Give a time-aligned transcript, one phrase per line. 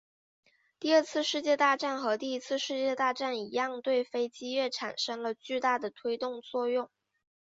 [0.79, 6.89] 第二次世界大战和第一次世界大战一样对飞机业产生了巨大的推动作用。